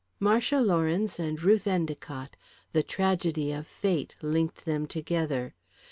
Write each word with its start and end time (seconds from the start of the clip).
Marcia 0.19 0.59
Lawrence 0.61 1.19
and 1.19 1.43
Ruth 1.43 1.67
Endicott 1.67 2.35
the 2.73 2.81
tragedy 2.81 3.51
of 3.51 3.67
fate 3.67 4.15
linked 4.23 4.65
them 4.65 4.87
together. 4.87 5.53